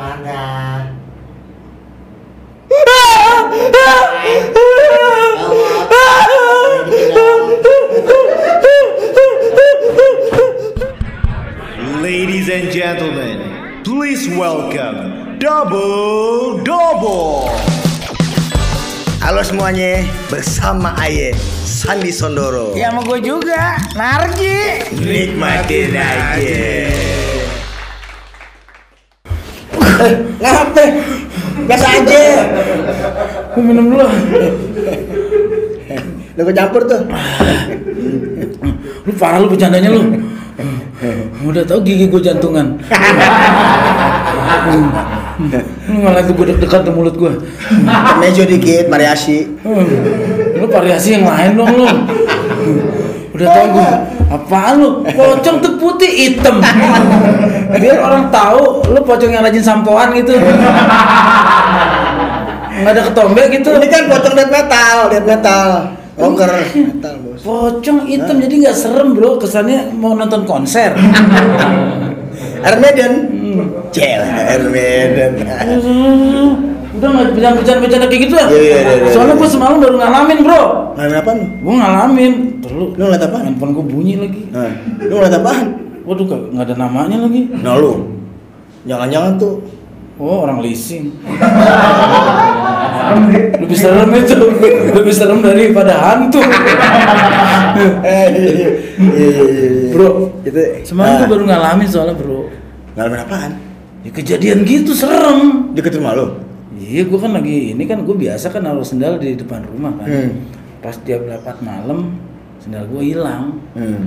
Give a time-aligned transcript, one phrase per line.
[0.00, 0.69] Semangat.
[20.28, 21.32] Bersama Aye
[21.64, 22.76] Sandi Sondoro.
[22.76, 24.84] Ya sama gue juga, Narji.
[25.00, 26.60] Nikmatin aja.
[30.40, 30.84] Ngapa?
[31.68, 32.22] Biasa aja.
[33.52, 34.06] Gue minum dulu.
[36.36, 37.00] Lu gue campur tuh.
[39.04, 40.02] Lu parah lu bercandanya lu.
[41.44, 42.76] Udah tau gigi gue jantungan.
[45.88, 47.32] Lu malah gue deg-degan tuh mulut gue.
[48.20, 49.48] Mejo dikit, variasi.
[50.58, 51.86] Lu variasi yang lain dong lu.
[53.34, 53.90] Udah tau gue.
[54.30, 54.88] Apaan lu?
[55.02, 56.60] Pocong tuh putih hitam.
[57.70, 60.36] Biar orang tahu lu pocong yang rajin sampoan gitu.
[62.80, 63.70] Nggak ada ketombe gitu.
[63.76, 65.66] Ini kan pocong death metal, death metal.
[66.20, 67.40] Rocker metal, Bos.
[67.40, 69.40] Pocong hitam jadi nggak serem bro.
[69.40, 70.92] Kesannya mau nonton konser.
[72.60, 73.12] Iron Maiden.
[73.94, 75.30] Cel, Iron Maiden.
[76.90, 78.46] Udah nggak bercanda-bercanda kayak gitu ya?
[78.50, 79.10] Iya, iya, iya, iya.
[79.14, 80.62] Soalnya gue semalam baru ngalamin bro.
[80.98, 81.46] Ngalamin apaan lu?
[81.64, 82.32] Gue ngalamin.
[82.60, 83.42] Terus Lu ngeliat apaan?
[83.48, 84.42] Handphone gue bunyi lagi.
[84.52, 84.68] Nah,
[85.00, 85.66] lu ngeliat apaan?
[86.04, 87.46] Waduh nggak ada namanya lagi.
[87.62, 87.92] Nah lu,
[88.84, 89.62] jangan-jangan tuh
[90.20, 91.16] Oh orang leasing.
[93.60, 94.38] Lebih serem itu.
[94.94, 96.40] Lebih serem daripada hantu.
[96.40, 98.70] Eh, iya, iya,
[99.06, 99.70] iya.
[99.94, 102.50] Bro, itu semalam ah, gue baru ngalamin soalnya bro.
[102.98, 103.52] ngalamin apaan?
[104.02, 105.70] Ya kejadian gitu serem.
[105.76, 106.26] Deket rumah lu?
[106.80, 110.08] Iya, gue kan lagi ini kan gue biasa kan naruh sendal di depan rumah kan.
[110.08, 110.30] Hmm.
[110.80, 112.18] Pas jam 8 malam
[112.58, 113.60] sendal gue hilang.
[113.76, 114.00] Hmm.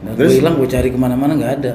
[0.00, 0.32] Nah, Terus?
[0.32, 1.72] gue hilang gue cari ke mana-mana nggak ada.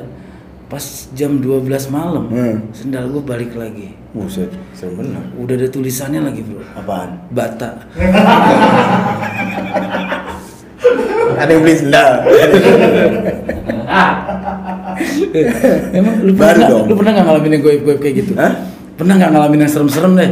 [0.66, 0.82] Pas
[1.14, 2.58] jam 12 malam Hmm.
[2.72, 3.94] sendal gue balik lagi.
[4.12, 5.22] Buset, serem bener.
[5.36, 6.64] Udah ada tulisannya lagi bro.
[6.74, 7.22] Apaan?
[7.30, 7.86] Bata.
[11.36, 12.12] Ada yang beli sendal.
[15.92, 16.86] Emang lu Baru pernah dong.
[16.88, 18.32] lu pernah nggak ngalamin yang goib-goib kayak gitu?
[18.36, 18.54] Hah?
[18.96, 20.32] Pernah nggak ngalamin yang serem-serem deh?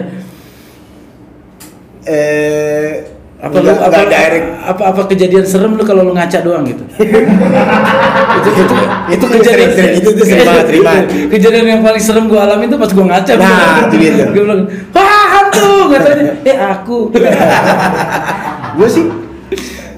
[2.03, 3.12] eh,
[3.43, 4.47] Apa lu apa, direct.
[4.63, 6.79] apa apa kejadian serem lu kalau lu ngaca doang gitu?
[8.39, 8.75] itu itu
[9.11, 9.93] Itu sering, sering.
[9.99, 11.05] Itu- itu sering banget, banget.
[11.27, 13.31] Kejadian yang paling serem gua alamin tuh pas gua ngaca.
[13.35, 14.31] Nah, itu dia.
[14.31, 14.61] Gua bilang,
[14.95, 16.31] "Wah, hantu!" katanya.
[16.47, 16.97] Eh, aku.
[18.77, 19.05] gue sih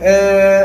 [0.04, 0.64] eh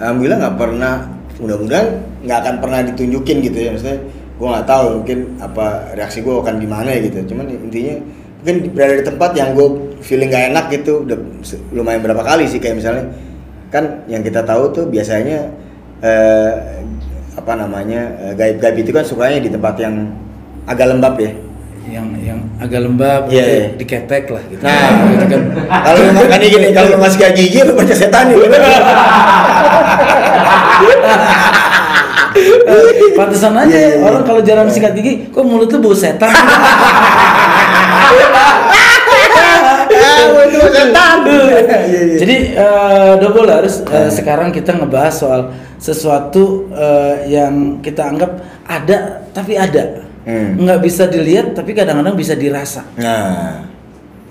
[0.00, 0.94] alhamdulillah nggak pernah
[1.38, 1.86] mudah-mudahan
[2.24, 3.98] nggak akan pernah ditunjukin gitu ya maksudnya
[4.34, 7.96] gue nggak tahu mungkin apa reaksi gue akan gimana ya gitu cuman intinya
[8.44, 11.16] mungkin berada di tempat yang gue feeling gak enak gitu udah
[11.72, 13.08] lumayan berapa kali sih kayak misalnya
[13.72, 15.48] kan yang kita tahu tuh biasanya
[16.04, 16.52] eh,
[17.40, 20.12] apa namanya eh, gaib-gaib itu kan sukanya di tempat yang
[20.68, 21.32] agak lembab ya
[21.88, 23.68] yang yang agak lembab, gitu, iya.
[23.76, 24.64] diketek lah gitu.
[24.64, 25.40] Nah, gitu kan.
[25.68, 28.36] kalau lu makanya gini, kalau lu masih kayak gigi lu baca setan nih.
[33.12, 34.00] Pantesan aja iya.
[34.00, 36.32] orang kalau jarang sikat gigi, kok mulut lu bau setan?
[42.20, 45.40] Jadi eh, double harus eh, sekarang kita ngebahas soal
[45.76, 48.30] sesuatu eh, yang kita anggap
[48.64, 50.56] ada tapi ada, Hmm.
[50.56, 52.80] nggak bisa dilihat tapi kadang-kadang bisa dirasa.
[52.96, 53.68] Nah,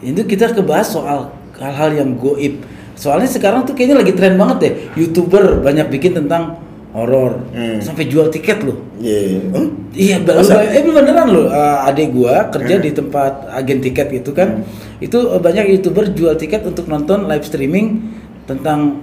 [0.02, 1.30] Itu kita kebahas soal
[1.62, 2.66] hal-hal yang goib.
[2.98, 6.58] Soalnya sekarang tuh kayaknya lagi tren banget deh, youtuber banyak bikin tentang
[6.94, 7.82] horor, Hmm.
[7.82, 8.78] sampai jual tiket loh.
[8.96, 9.42] iya.
[9.50, 9.90] Hmm?
[9.92, 10.62] Iya, baru Masa?
[10.64, 11.46] eh beneran loh.
[11.48, 12.84] Eh, adik gua kerja Hmm.
[12.84, 14.62] di tempat agen tiket gitu kan.
[15.00, 18.14] Itu eh, banyak youtuber jual tiket untuk nonton live streaming
[18.46, 19.02] tentang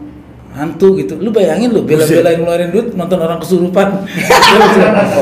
[0.51, 1.15] hantu gitu.
[1.15, 4.03] Lu bayangin lu bela-belain ngeluarin duit nonton orang kesurupan.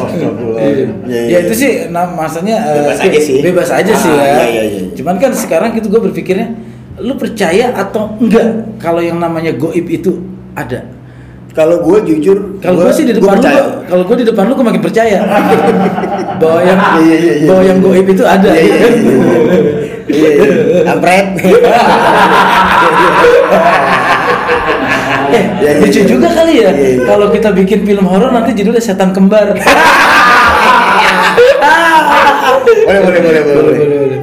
[0.09, 0.29] Iya.
[0.59, 1.39] Iya, Ya iya.
[1.41, 3.37] itu sih nah masanya eh, Bebas aja sih.
[3.41, 4.25] Bebas aja sih Ah, ya.
[4.25, 4.81] iya, iya, iya.
[4.93, 6.53] Cuman kan sekarang gitu gue berpikirnya
[6.99, 8.47] lu percaya atau enggak
[8.77, 10.19] kalau yang namanya goib itu
[10.53, 10.83] ada?
[11.57, 14.67] Kalau gue jujur, Kalau gue sih di depan lu, kalau gue di depan lu gue
[14.69, 15.19] makin percaya
[16.41, 17.49] bahwa yang Iya, iya, iya, iya.
[17.51, 18.51] bahwa yang goib itu ada.
[18.53, 19.17] Iya, iya, iya, iya.
[20.09, 20.81] Iya, iya.
[20.87, 21.27] Kampret.
[25.29, 26.09] Eh, Iya, iya, lucu iya.
[26.09, 27.05] juga kali ya Iya, iya.
[27.05, 29.53] kalau kita bikin film horor nanti judulnya setan kembar.
[32.89, 33.77] Boleh, boleh, boleh, boleh.
[33.77, 34.21] boleh.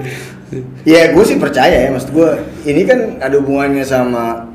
[0.81, 2.29] Ya gue sih percaya ya, maksud gue
[2.65, 4.49] ini kan ada hubungannya sama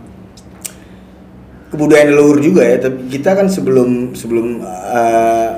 [1.70, 2.76] kebudayaan leluhur juga ya.
[2.78, 5.48] Tapi kita kan sebelum sebelum eh,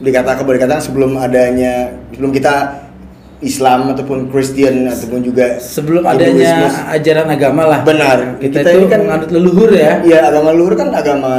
[0.00, 2.54] dikatakan boleh dikatakan sebelum adanya sebelum kita
[3.40, 7.80] Islam ataupun Kristen ataupun juga Sebelum adanya ajaran agama lah.
[7.80, 8.36] Benar.
[8.36, 10.04] Kita, Kita itu kan- menganut leluhur ya.
[10.04, 11.32] Iya agama leluhur kan agama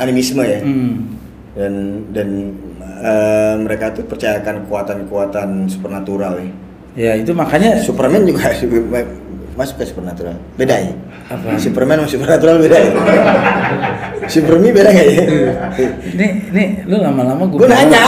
[0.00, 0.60] animisme ya.
[0.64, 1.12] Hmm.
[1.52, 1.74] Dan
[2.16, 2.28] dan
[3.04, 6.50] eh, mereka tuh percayakan kekuatan-kekuatan supernatural ya.
[6.96, 8.48] Ya itu makanya Superman juga
[9.56, 10.36] masuk ke supernatural.
[10.54, 10.92] Beda ya?
[11.26, 11.56] Apa?
[11.56, 12.90] Superman sama supernatural beda ya?
[14.26, 15.22] Superman beda nggak ya?
[16.12, 18.02] ini ini lu lama-lama gue Gue nanya.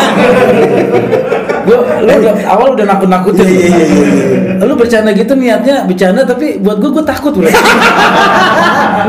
[1.64, 3.86] gue lu udah, awal udah nakut-nakutin Iya, iya, iya,
[4.56, 4.64] iya.
[4.64, 7.50] lu bercanda gitu niatnya bercanda tapi buat gue gue takut Iya,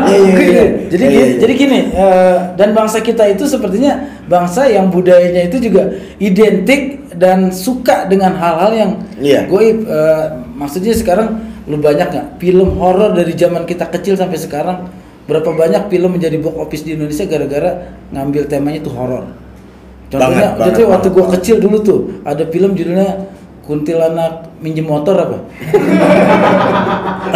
[0.08, 0.64] iya, iya.
[0.90, 1.26] jadi Iya, gini, iya.
[1.40, 5.88] jadi gini eh, dan bangsa kita itu sepertinya bangsa yang budayanya itu juga
[6.18, 9.42] identik dan suka dengan hal-hal yang Iya.
[9.48, 10.26] goib Eh,
[10.60, 11.40] maksudnya sekarang
[11.72, 14.92] lu banyak nggak film horor dari zaman kita kecil sampai sekarang
[15.24, 17.72] berapa banyak film menjadi box office di Indonesia gara-gara
[18.12, 19.24] ngambil temanya itu horor
[20.12, 21.36] contohnya Banget, jadi banget, waktu banget, gua banget.
[21.40, 23.10] kecil dulu tuh ada film judulnya
[23.64, 25.38] kuntilanak minjem motor apa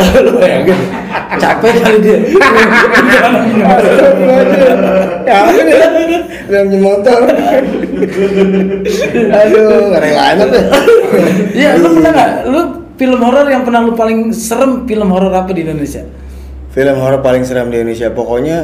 [0.25, 0.79] lu bayangin
[1.37, 2.17] capek kali dia
[6.49, 7.19] minjem motor
[9.23, 9.37] Ya.
[9.47, 10.63] Aduh, nggak rela amat deh.
[11.55, 12.31] Iya, lu pernah nggak?
[12.51, 12.61] Lu
[12.93, 16.03] film horor yang pernah lu paling serem film horor apa di Indonesia?
[16.73, 18.57] Film horor paling seram di Indonesia pokoknya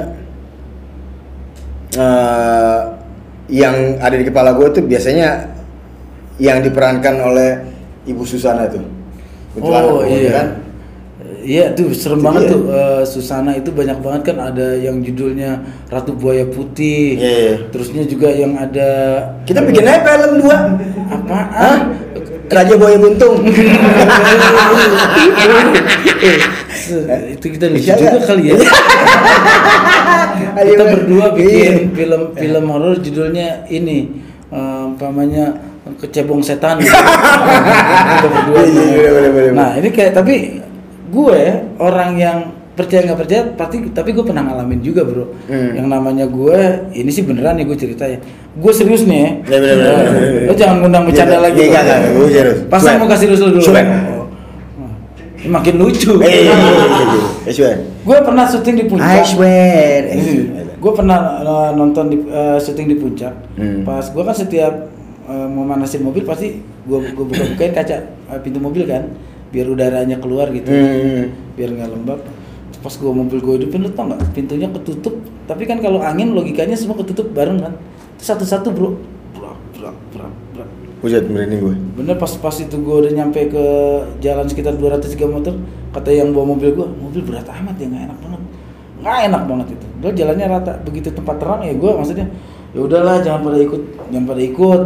[1.93, 2.79] eh,
[3.49, 5.49] yang ada di kepala gue tuh biasanya
[6.37, 7.49] yang diperankan oleh
[8.05, 8.85] Ibu Susana tuh.
[9.59, 10.31] Oh iya.
[10.33, 10.47] kan.
[11.39, 12.51] Iya tuh serem Itu banget dia.
[12.51, 17.15] tuh Eh, Susana itu banyak banget kan ada yang judulnya Ratu Buaya Putih.
[17.17, 17.55] Iya, iya.
[17.71, 18.89] Terusnya juga yang ada
[19.47, 20.57] Kita bikin aja film dua.
[21.09, 21.37] apa?
[21.49, 21.79] Hah?
[22.49, 23.45] Raja Buaya Buntung.
[27.29, 28.55] itu kita lucu juga kali ya.
[30.59, 31.95] Kita berdua bikin Iya.
[31.95, 34.09] film film horor judulnya ini
[34.49, 35.53] eh, umpamanya
[35.97, 36.81] kecebong setan.
[36.81, 38.59] kita berdua.
[38.65, 39.51] Iya, iya.
[39.53, 40.59] Nah ini kayak tapi
[41.09, 41.41] gue
[41.77, 42.37] orang yang
[42.79, 45.75] percaya nggak percaya pasti tapi gue pernah ngalamin juga bro Hmm.
[45.75, 46.57] yang namanya gue
[46.93, 48.17] ini sih beneran nih gue ceritanya
[48.53, 50.43] gue serius nih ya Iya, bener, bener, bener, bener.
[50.45, 51.83] lo jangan ngundang bercanda Iya, lagi iya, bro.
[51.83, 52.57] iya, iya, gue serius.
[52.65, 53.85] pasang muka serius lu dulu Swear.
[54.07, 54.25] Oh.
[55.41, 57.15] Makin lucu iya, iya, iya,
[57.47, 57.71] iya.
[58.01, 60.01] Gue pernah syuting di puncak I swear.
[60.75, 63.83] gue pernah uh, nonton di uh, syuting di puncak Hmm.
[63.83, 64.73] pas gue kan setiap
[65.25, 69.11] uh, mau manasin mobil pasti gue gue buka bukain kaca uh, pintu mobil kan
[69.49, 71.31] biar udaranya keluar gitu Hmm.
[71.53, 72.19] biar nggak lembab
[72.79, 74.21] pas gue mobil gue hidupin lu tau nggak?
[74.31, 75.15] Pintunya ketutup
[75.49, 77.73] tapi kan kalau angin logikanya semua ketutup bareng kan.
[78.19, 78.95] Satu-satu bro.
[79.35, 81.75] Brak brak brak brak Buset merinding gue.
[81.95, 83.65] bener pas pas itu gue udah nyampe ke
[84.19, 85.55] jalan sekitar 200 meter
[85.95, 88.41] kata yang bawa mobil gue mobil berat amat ya nggak enak banget.
[88.99, 89.85] Nggak enak banget itu.
[90.03, 92.27] Lo jalannya rata begitu tempat terang ya gue maksudnya
[92.75, 93.81] ya udahlah jangan pada ikut
[94.11, 94.81] jangan pada ikut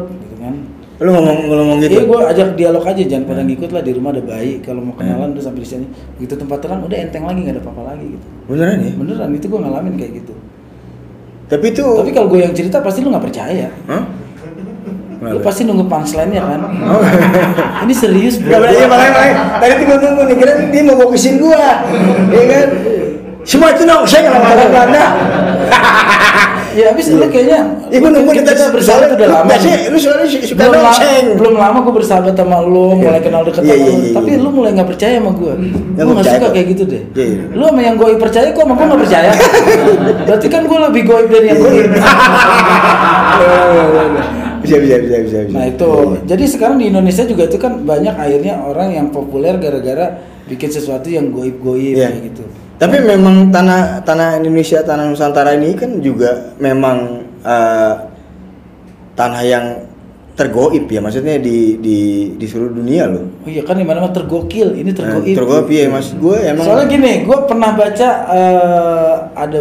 [1.04, 1.94] gitu kan Lu ngomong ngomong gitu.
[1.94, 4.96] Iya gue ajak dialog aja jangan pada ngikut lah di rumah ada bayi kalau mau
[4.96, 5.86] kenalan udah sampai di sini
[6.16, 8.92] begitu tempat terang udah enteng lagi nggak ada apa-apa lagi gitu Beneran ya?
[8.96, 10.34] beneran itu gue ngalamin kayak gitu
[11.44, 14.04] Tapi itu tapi kalau gue yang cerita pasti lu nggak percaya Hah?
[15.24, 17.00] lu pasti nunggu punchline-nya kan Oh.
[17.84, 20.96] ini serius bro Gak berani makanya makanya tadi tuh gue nunggu nih kira dia mau
[21.00, 21.84] fokusin gua,
[22.28, 22.68] ya kan?
[23.44, 25.04] Semua itu nong saya kalau kata Belanda.
[26.74, 29.54] Ya habis lu kayaknya Iya gua nunggu kita, kita bersahabat udah lama.
[29.54, 29.88] Nih.
[29.88, 31.26] lu soalnya suka belum, la- nonceng.
[31.38, 33.94] belum lama gue bersahabat sama lu, mulai kenal deket Iya, sama iya, lu.
[34.00, 34.42] iya, Tapi iya.
[34.42, 35.54] lu mulai nggak percaya sama gue.
[35.54, 37.04] Gue nggak percaya suka kayak gitu deh.
[37.14, 37.44] Iya, iya.
[37.52, 39.32] Lu sama yang gue percaya kok sama gue nggak percaya.
[40.26, 41.90] Berarti kan gue lebih goib dari yang goib.
[44.64, 45.38] Bisa bisa bisa bisa.
[45.44, 45.52] bisa.
[45.52, 45.92] Nah itu,
[46.24, 50.16] jadi sekarang di Indonesia juga itu kan banyak akhirnya orang yang populer gara-gara
[50.46, 52.08] bikin sesuatu yang goib-goib Iya.
[52.10, 52.44] kayak gitu.
[52.84, 57.94] Tapi memang tanah tanah Indonesia, tanah Nusantara ini kan juga memang eh,
[59.16, 59.66] tanah yang
[60.36, 61.98] tergoib ya, maksudnya di di
[62.36, 63.24] di seluruh dunia loh.
[63.46, 65.32] Oh iya kan di mana tergokil, ini Nah, tergoib.
[65.38, 66.12] tergoib ya, mas.
[66.12, 66.66] Gue emang.
[66.68, 69.60] Soalnya gini, gue pernah baca eh, ada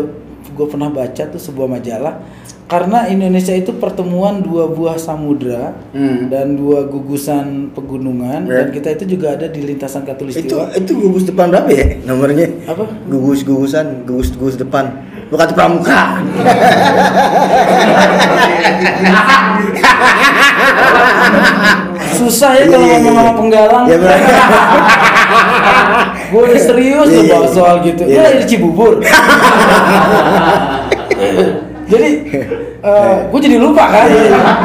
[0.53, 2.21] gue pernah baca tuh sebuah majalah
[2.65, 6.29] karena Indonesia itu pertemuan dua buah samudra Hmm.
[6.29, 8.65] dan dua gugusan pegunungan Ya.
[8.65, 10.73] dan kita itu juga ada di lintasan itu katulistiwa.
[10.73, 12.49] itu gugus depan berapa ya nomornya?
[12.65, 12.85] Apa?
[13.05, 14.89] Gugus gugusan, gugus gugus depan.
[15.29, 16.21] Bukan pramuka.
[22.13, 23.21] Susah ya kalau Iya, iya, ngomong iya.
[23.21, 23.85] sama penggalang.
[23.89, 24.21] Ya, bener.
[26.33, 27.33] Gue udah serius Iya, loh iya.
[27.35, 28.03] bahas soal gitu.
[28.03, 28.09] Iya.
[28.09, 28.93] Gue lahir di Cibubur.
[31.85, 32.09] jadi
[33.29, 34.07] gue jadi lupa kan.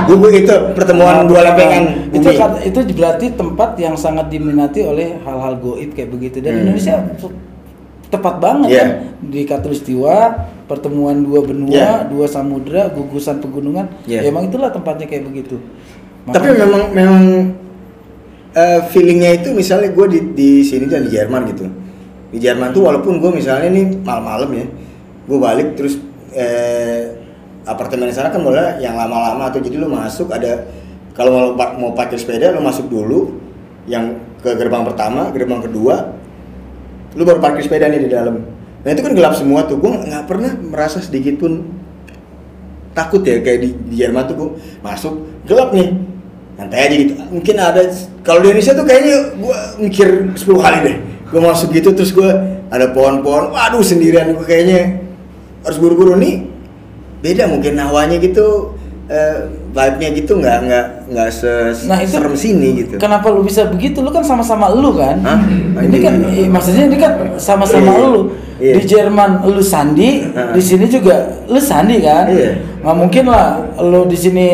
[0.08, 2.38] Gue itu pertemuan dua lempengan itu bumi.
[2.38, 6.62] kat- itu berarti tempat yang sangat diminati oleh hal-hal goib kayak begitu dan Hmm.
[6.66, 6.96] Indonesia
[8.08, 8.80] tepat banget Iya.
[8.80, 8.90] kan
[9.22, 10.16] di katulistiwa
[10.64, 11.92] pertemuan dua benua Iya.
[12.08, 14.24] dua samudra gugusan pegunungan Iya.
[14.24, 15.60] ya emang itulah tempatnya kayak begitu
[16.26, 17.24] Tapi Makanya- memang memang
[18.58, 21.70] eh, feelingnya itu misalnya gue di di sini dan di Jerman gitu.
[22.34, 24.66] Di Jerman tuh walaupun gue misalnya nih malam-malam ya,
[25.30, 26.02] gue balik terus
[26.34, 27.14] eh,
[27.70, 30.66] apartemen sana kan boleh yang lama-lama atau jadi lu masuk ada
[31.14, 33.38] kalau mau mau pakai sepeda lu masuk dulu
[33.88, 36.14] yang ke gerbang pertama, gerbang kedua,
[37.16, 38.44] lu baru parkir sepeda nih di dalam.
[38.84, 41.64] Nah itu kan gelap semua tuh, gue nggak pernah merasa sedikit pun
[42.92, 44.50] takut ya kayak di, di Jerman tuh gue
[44.82, 45.14] masuk
[45.46, 46.17] gelap nih
[46.58, 47.82] santai aja gitu mungkin ada
[48.22, 50.96] kalau di Indonesia tuh kayaknya gue mikir 10 kali deh
[51.28, 52.30] gue masuk gitu terus gue
[52.68, 55.00] ada pohon-pohon waduh sendirian gue kayaknya
[55.62, 56.50] harus buru-buru nih
[57.20, 58.74] beda mungkin nawanya gitu
[59.06, 61.52] eh, vibe-nya gitu nggak nggak nggak se
[61.86, 64.02] Nah, itu- serem sini gitu Kenapa lu bisa begitu?
[64.02, 65.22] Lu kan sama-sama lu kan?
[65.22, 65.40] Hah?
[65.80, 68.04] Ini kan eh, maksudnya ini kan sama-sama Iya.
[68.04, 68.22] lu.
[68.58, 68.74] Iya.
[68.74, 72.26] Di Jerman lu Sandi, di sini juga lu Sandi kan?
[72.28, 72.58] Iya.
[72.82, 73.48] Nggak mungkin lah
[73.80, 74.48] lu di sini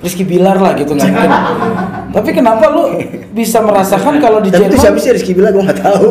[0.00, 1.30] Rizky Bilar lah gitu nggak mungkin.
[2.16, 2.82] Tapi kenapa lu
[3.30, 5.04] bisa merasakan kalau di tapi itu siapa Jerman?
[5.04, 6.04] sih Rizky bilang gue nggak tahu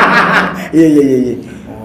[0.76, 1.36] iya iya iya iya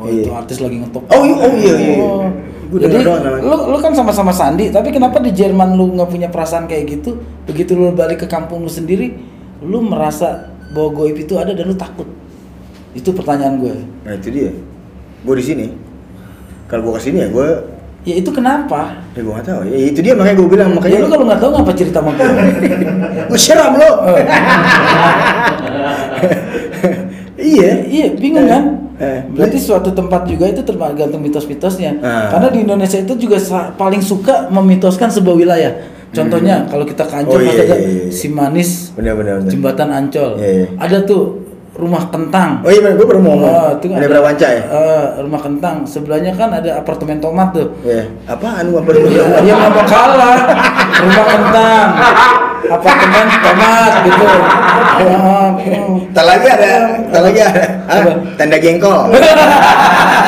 [0.03, 0.27] Oh, Iya.
[0.27, 1.07] itu artis lagi ngetop.
[1.15, 1.95] Oh, iya, oh, iya, iya.
[2.03, 2.27] Oh.
[2.67, 3.07] Gua Jadi
[3.39, 7.23] lu lu kan sama-sama Sandi, tapi kenapa di Jerman lu nggak punya perasaan kayak gitu?
[7.47, 9.15] Begitu lu balik ke kampung lu sendiri,
[9.63, 12.03] lu merasa bahwa goib itu ada dan lu takut.
[12.91, 13.75] Itu pertanyaan gue.
[14.03, 14.51] Nah itu dia.
[15.23, 15.65] Gue di sini.
[16.67, 17.47] Kalau gue ke sini ya gue,
[18.03, 18.99] Ya itu kenapa?
[19.15, 19.59] ya gue nggak tahu.
[19.71, 20.97] Ya itu dia makanya gue bilang Ya makanya.
[20.99, 22.27] lu kalau nggak tahu ngapa cerita sama gue?
[23.31, 23.91] gue seram lo.
[27.39, 27.71] iya.
[27.87, 28.63] iya, bingung kan?
[28.99, 29.19] Eh.
[29.33, 31.91] Berarti suatu tempat juga itu tergantung mitos-mitosnya.
[32.03, 32.29] Ah.
[32.35, 33.37] Karena di Indonesia itu juga
[33.75, 35.73] paling suka memitoskan sebuah wilayah.
[36.13, 38.05] Contohnya kalau kita ke Ancol Oh, iya, iya, iya.
[38.13, 39.41] si manis benar benar.
[39.49, 40.37] jembatan Ancol.
[40.37, 40.67] Iya, iya.
[40.77, 41.42] Ada tuh
[41.73, 42.61] rumah kentang.
[42.61, 43.49] Oh iya, gue baru mau ngomong.
[43.49, 44.49] Ah, itu ada berapa ya?
[44.61, 45.75] eh, rumah kentang.
[45.89, 47.73] Sebelahnya kan ada apartemen tomat tuh.
[47.81, 48.05] Ya.
[48.29, 50.37] Apaan lu apa Ya, ya nggak mau kalah.
[50.93, 51.87] Rumah kentang,
[52.69, 54.25] apartemen tomat gitu.
[54.93, 56.13] Ah, hmm.
[56.13, 56.73] Tak lagi ada,
[57.09, 57.63] tak lagi ada.
[57.89, 58.11] Apa?
[58.37, 59.09] Tanda jengkol.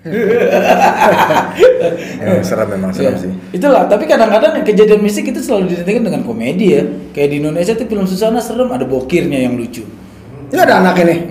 [2.24, 3.20] Emang serem memang serem Iya.
[3.20, 3.32] sih.
[3.52, 6.82] Itulah, tapi kadang-kadang kejadian mistik itu selalu diidentikan dengan komedi ya.
[7.12, 9.84] Kayak di Indonesia tuh film Susana serem, ada bokirnya yang lucu.
[10.50, 11.18] Ini ada anaknya nih.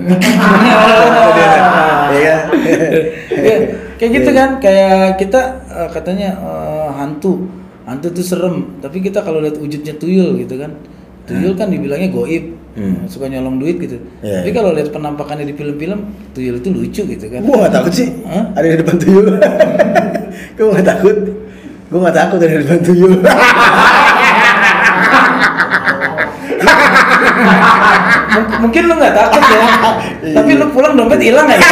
[2.10, 2.38] Iya.
[3.30, 3.56] Ya,
[4.02, 7.46] kayak gitu kan, kayak kita eh, katanya eh, hantu,
[7.86, 8.82] hantu tuh serem.
[8.82, 10.74] Tapi kita kalau lihat wujudnya tuyul gitu kan,
[11.30, 13.10] tuyul kan dibilangnya goib, Hmm.
[13.10, 13.98] suka nyolong duit gitu.
[14.22, 14.46] Iya.
[14.46, 16.00] Tapi kalau lihat penampakannya di film-film,
[16.32, 17.42] tuyul itu lucu gitu kan.
[17.42, 18.08] Gua gak takut sih.
[18.24, 18.54] Hah?
[18.56, 19.26] Ada di depan tuyul.
[20.56, 21.18] Gua gak takut.
[21.90, 23.14] Gua gak takut ada di depan tuyul.
[28.30, 29.60] Mung- mungkin lu nggak takut ya,
[30.22, 30.34] Iya.
[30.38, 31.70] tapi lu pulang dompet hilang nggak ya?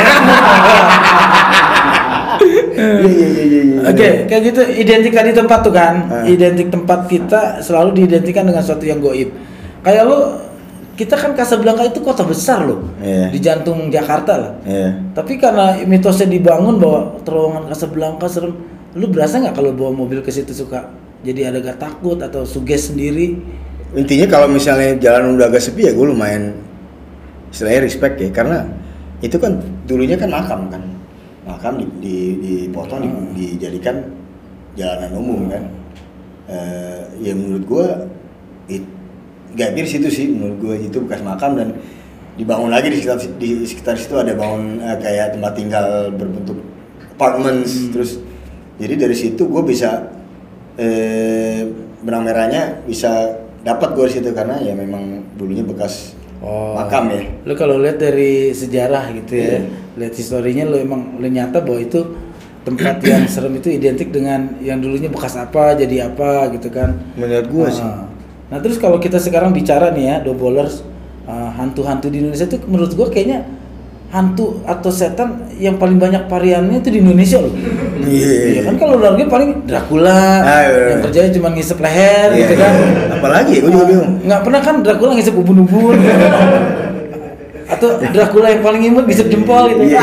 [2.77, 3.61] Iya iya iya iya.
[3.61, 3.79] iya.
[3.89, 5.95] Oke, kayak gitu identik di tempat tuh kan.
[6.09, 6.23] Ah.
[6.25, 9.29] Identik tempat kita selalu diidentikan dengan sesuatu yang goib.
[9.81, 10.19] Kayak lu
[10.97, 12.81] kita kan Casablanca itu kota besar loh.
[12.97, 13.29] Iya.
[13.29, 14.51] Di jantung Jakarta lah.
[14.65, 15.13] Iya.
[15.13, 18.57] Tapi karena mitosnya dibangun bahwa terowongan Casablanca serem,
[18.97, 20.89] lu berasa nggak kalau bawa mobil ke situ suka
[21.21, 23.37] jadi ada gak takut atau suges sendiri?
[23.93, 26.57] Intinya kalau misalnya jalan udah agak sepi ya gue lumayan
[27.53, 28.67] istilahnya respect ya karena
[29.23, 30.83] itu kan dulunya kan makam kan
[31.47, 32.15] makam di, di,
[32.67, 33.01] dipotong
[33.33, 34.03] di- dijadikan
[34.75, 35.63] jalanan umum kan
[36.47, 37.87] Eh, ya menurut gue
[39.53, 41.77] gak di situ sih menurut gue itu bekas makam dan
[42.33, 46.57] dibangun lagi di sekitar di sekitar situ ada bangun eh, kayak tempat tinggal berbentuk
[47.11, 48.21] apartments terus
[48.77, 50.11] jadi dari situ gue bisa
[50.75, 51.65] eh,
[51.99, 53.09] benang merahnya bisa
[53.61, 56.13] dapat gue di situ karena ya memang dulunya bekas
[56.73, 59.59] makam ya Lu kalau lihat dari sejarah gitu ya, Iya.
[59.97, 62.05] lihat historinya lu emang lu nyata bahwa itu
[62.61, 66.93] tempat yang serem itu identik dengan yang dulunya bekas apa jadi apa gitu kan.
[67.17, 68.05] menurut gue sih Ah.
[68.47, 70.81] Nah terus kalau kita sekarang bicara nih ya, dobolers
[71.23, 73.43] ah, hantu-hantu di Indonesia itu menurut gua kayaknya
[74.07, 77.51] hantu atau setan yang paling banyak variannya itu di Indonesia loh.
[78.07, 78.31] Iya.
[78.55, 80.87] Iya kan kalau luar negeri paling Dracula Ah, iya, iya.
[80.95, 82.63] yang kerjanya cuma ngisep leher Iya, gitu iya.
[82.63, 82.73] kan.
[83.19, 85.97] apalagi ya gue juga bingung Nggak pernah kan Dracula ngisep ubun-ubun
[87.67, 89.91] atau Dracula yang paling imut ngisep jempol gitu.
[89.91, 89.99] Iya.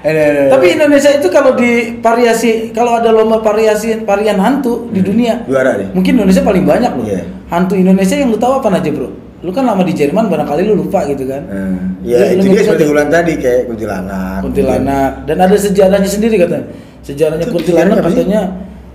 [0.00, 0.50] Ada, ada, ada.
[0.56, 5.76] Tapi Indonesia itu kalau di variasi kalau ada lomba variasi varian hantu di dunia juara
[5.76, 7.04] deh Mungkin Indonesia paling banyak loh.
[7.04, 7.22] Iya.
[7.48, 9.10] Hantu Indonesia yang lu tahu apa aja, Bro?
[9.40, 11.40] lu kan lama di Jerman barangkali lu lupa gitu kan.
[11.48, 11.96] Hmm.
[12.04, 14.38] Ya Lu- lu itu dia seperti bulan tadi kayak kuntilanak.
[14.44, 16.66] kuntilanak dan ada sejarahnya sendiri katanya.
[17.00, 18.16] Sejarahnya Itu kuntilanak sejarahnya apa sih?
[18.20, 18.40] katanya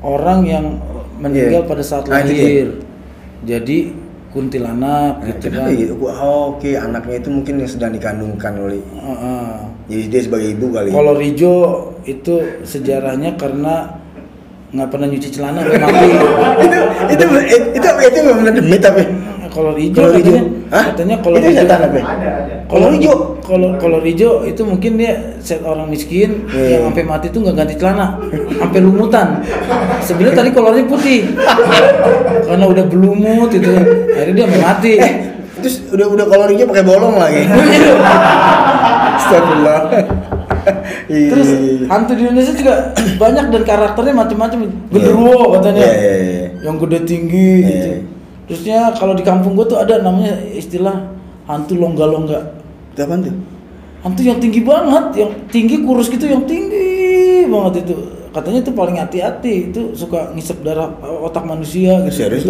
[0.01, 0.65] orang yang
[1.17, 1.69] meninggal Iya.
[1.69, 2.41] pada saat Ah, itu dia.
[2.41, 2.67] lahir.
[3.41, 3.77] Jadi
[4.29, 5.65] kuntilanak Nah, gitu kan.
[5.71, 5.93] gitu?
[6.03, 9.49] Oh, Oke, anaknya itu mungkin yang sedang dikandungkan oleh Heeh.
[9.85, 10.89] Jadi dia sebagai ibu kali.
[10.89, 11.53] Kalau Rijo
[12.03, 14.01] itu sejarahnya karena
[14.69, 16.07] nggak pernah nyuci celana udah mati.
[16.65, 16.77] itu
[17.11, 19.03] itu itu itu itu benar demi tapi
[19.47, 20.35] Kalau Rijo Kalau Rijo?
[20.35, 20.83] katanya, Hah?
[20.91, 21.99] katanya kalau Rijo apa?
[22.67, 23.13] Kalau Rijo?
[23.39, 26.75] kalau kalau Rijo itu mungkin dia set orang miskin Iya.
[26.75, 28.19] yang sampai mati tuh nggak ganti celana,
[28.51, 29.27] sampai lumutan.
[30.01, 31.29] Sebenarnya tadi kolornya putih,
[32.43, 33.69] karena udah berlumut itu,
[34.11, 34.91] akhirnya dia sampai mati.
[34.99, 35.13] eh
[35.55, 37.41] terus udah udah kalau Rijo pakai bolong lagi.
[39.25, 39.79] Astagfirullah.
[41.31, 41.49] Terus
[41.89, 42.73] hantu di Indonesia juga
[43.21, 44.59] banyak dan karakternya macam-macam.
[44.89, 46.45] Genderuwo katanya, Iya, iya, iya.
[46.65, 47.69] yang gede tinggi Iya.
[47.69, 47.89] gitu.
[48.45, 51.09] Terusnya kalau di kampung gua tuh ada namanya istilah
[51.49, 52.39] hantu longga-longga.
[52.95, 53.35] Apaan tuh?
[54.05, 57.97] hantu yang tinggi banget, yang tinggi kurus gitu, yang tinggi banget itu.
[58.29, 62.29] Katanya itu paling hati-hati, itu suka ngisep darah otak manusia gitu.
[62.29, 62.45] Serius.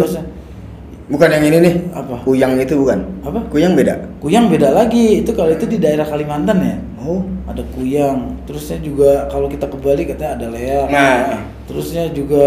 [1.06, 1.74] Bukan yang ini nih.
[1.94, 2.18] Apa?
[2.26, 2.98] Kuyang itu bukan?
[3.22, 3.40] Apa?
[3.46, 3.94] Kuyang beda.
[4.18, 6.76] Kuyang beda lagi, itu kalau itu di daerah Kalimantan ya.
[6.98, 7.22] Oh.
[7.46, 10.86] Ada kuyang, terusnya juga kalau kita ke Bali katanya ada leak.
[10.90, 11.46] Nah.
[11.70, 12.46] Terusnya juga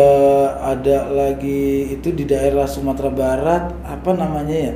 [0.60, 4.74] ada lagi itu di daerah Sumatera Barat, apa namanya ya?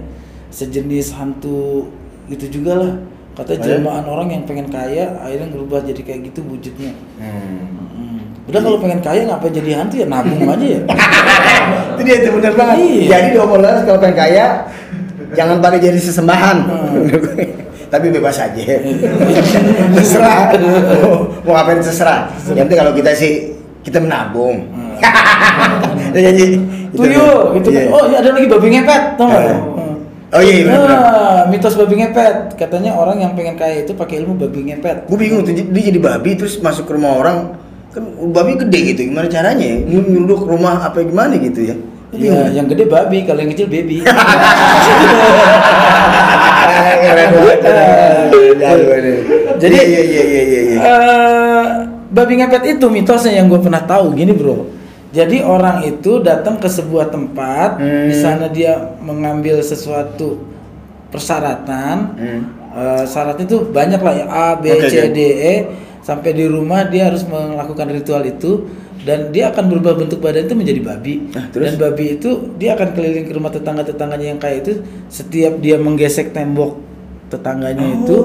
[0.48, 1.92] Sejenis hantu
[2.32, 2.94] gitu juga lah.
[3.34, 6.96] Kata jelmaan orang yang pengen kaya akhirnya berubah jadi kayak gitu wujudnya.
[7.20, 7.83] Hmm.
[8.44, 8.50] Hmm.
[8.52, 10.80] Udah kalau pengen kaya ngapain jadi hantu ya nabung aja ya.
[11.96, 12.76] itu dia itu benar banget.
[12.84, 13.08] Iya.
[13.08, 13.46] Jadi dua
[13.88, 14.46] kalau pengen kaya
[15.32, 16.58] jangan pakai jadi sesembahan.
[16.68, 17.08] Hmm.
[17.94, 18.58] Tapi bebas aja.
[19.96, 20.52] terserah.
[21.46, 22.28] Mau- ngapain terserah.
[22.52, 23.34] Yang penting kalau kita sih
[23.86, 24.68] kita menabung.
[26.14, 26.58] Ya, jadi
[26.94, 27.84] itu Tuyul, gitu kan.
[27.84, 27.90] Iya.
[27.90, 29.44] Oh iya ada lagi babi ngepet, tau nggak?
[29.44, 29.58] Eh.
[29.58, 29.94] Hmm.
[30.34, 31.00] Oh iya, iya, benar-benar.
[31.02, 32.36] Nah, mitos babi ngepet.
[32.58, 35.10] Katanya orang yang pengen kaya itu pakai ilmu babi ngepet.
[35.10, 37.38] Gue bingung tuh dia jadi babi terus masuk ke rumah orang
[37.94, 39.78] kan babi gede gitu gimana caranya ya?
[39.86, 41.76] nyunduk rumah apa gimana gitu ya.
[42.14, 44.06] Iya, yang gede babi, kalau yang kecil baby.
[49.58, 50.78] Jadi iya iya iya iya iya.
[50.82, 51.66] eh,
[52.12, 54.68] babi ngepet itu mitosnya yang gue pernah tahu gini bro.
[55.14, 58.10] Jadi orang itu datang ke sebuah tempat, Hmm.
[58.10, 60.42] di sana dia mengambil sesuatu
[61.14, 61.98] persyaratan.
[62.18, 62.42] Hmm.
[62.74, 65.14] Eh, syaratnya itu banyak lah ya A, B, Oke, C.
[65.14, 65.56] D, E.
[66.04, 68.68] Sampai di rumah dia harus melakukan ritual itu
[69.08, 71.32] dan dia akan berubah bentuk badan itu menjadi babi.
[71.32, 71.64] Nah, terus?
[71.72, 76.36] Dan babi itu dia akan keliling ke rumah tetangga-tetangganya yang kaya itu setiap dia menggesek
[76.36, 76.80] tembok
[77.32, 77.98] tetangganya Oh.
[78.04, 78.18] itu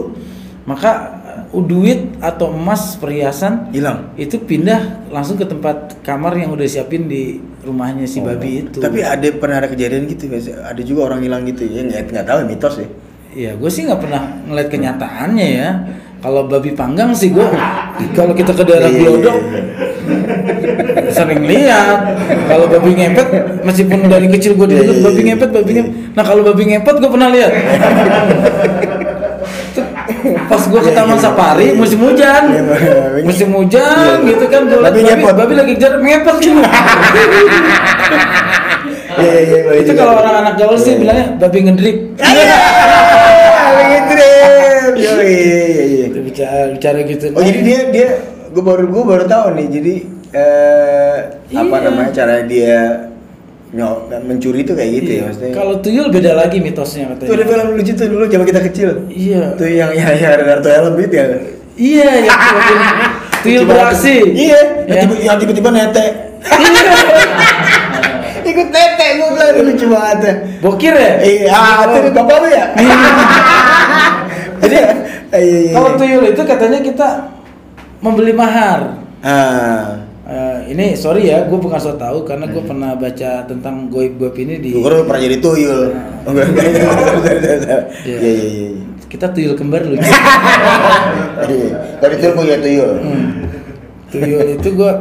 [0.69, 1.17] maka
[1.49, 4.13] uh, duit atau emas perhiasan Hilang.
[4.21, 8.79] itu pindah langsung ke tempat kamar yang udah siapin di rumahnya si babi itu.
[8.79, 8.85] Oh.
[8.85, 10.29] Tapi ada pernah ada kejadian gitu.
[10.53, 12.89] Ada juga orang hilang gitu ya nggak nggak tahu ya, mitos ya.
[13.29, 15.71] Iya, gue sih nggak pernah ngeliat kenyataannya ya.
[16.19, 17.47] Kalau babi panggang sih gue,
[18.11, 19.63] kalau kita ke daerah Iya, iya, Glodok iya.
[21.09, 21.99] sering lihat.
[22.45, 23.29] Kalau babi ngepet,
[23.63, 25.29] meskipun dari kecil gue Iya, dilihat iya, babi iya.
[25.31, 25.93] ngepet, babi ngepet.
[26.13, 27.53] Nah kalau babi ngepet gue pernah lihat.
[30.49, 34.29] Pas gue ke Taman Safari musim hujan, Iya, babi- musim hujan Iya.
[34.29, 35.35] gitu kan, Babi babi, ngepet.
[35.35, 36.61] babi lagi kejar ngepet gitu.
[39.19, 39.83] Iya iya iya.
[39.83, 41.01] Itu kalau orang anak gaul sih Iya.
[41.01, 41.97] bilangnya babi ngedrip.
[42.19, 42.59] Iya.
[43.79, 44.35] Begitu deh.
[44.95, 46.07] Iya iya iya.
[46.29, 47.25] Itu bicara bicara gitu.
[47.33, 48.09] Oh jadi dia dia
[48.49, 49.95] gue baru gue baru tahu nih jadi
[50.31, 51.15] eh,
[51.51, 51.85] apa Iya.
[51.85, 52.75] namanya cara dia
[53.69, 55.23] nyok mencuri itu kayak gitu ya Iya.
[55.27, 55.53] maksudnya.
[55.53, 57.29] Kalau tuyul beda lagi mitosnya katanya.
[57.29, 58.89] Tuh ada film lucu tuh dulu zaman kita kecil.
[59.09, 59.43] Iya.
[59.55, 61.25] Tuh yang yang ada Darto Helm itu ya.
[61.79, 62.39] Iya, yang
[63.45, 64.17] tuyul, beraksi.
[64.35, 64.61] Iya.
[64.85, 65.01] Yang Ya.
[65.05, 66.07] tiba- Yang tiba-tiba nete.
[68.49, 70.33] Ikut nete gue bilang itu lucu banget ya.
[70.59, 71.13] Bokir ya?
[71.21, 72.65] Iya, ah, itu bapak lu ya?
[74.63, 74.77] Jadi
[75.29, 75.73] Eh, iya, iya.
[75.77, 77.09] kalau tuyul itu katanya kita
[78.01, 78.97] membeli mahar.
[79.21, 80.09] Ah.
[80.29, 84.61] Eh, ini sorry ya, gue bukan so tahu karena gue pernah baca tentang goib-goib ini
[84.61, 84.71] di.
[84.77, 85.89] Gue pernah jadi tuyul.
[86.29, 86.69] Enggak, enggak,
[87.65, 87.81] enggak.
[88.05, 88.19] Iya.
[88.21, 88.69] Iya, iya, iya.
[89.09, 89.85] Kita tuyul kembar.
[91.49, 91.69] Iya.
[92.01, 92.93] Kalau tuyul gue ya tuyul.
[93.01, 93.27] Hmm.
[94.09, 94.93] tuyul itu gue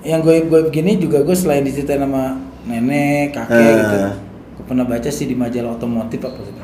[0.00, 3.76] yang goib-goib gini juga gue selain diceritain sama nenek, kakek Ah.
[3.76, 3.98] gitu.
[4.70, 6.60] Pernah baca sih di majalah otomotif apa gitu.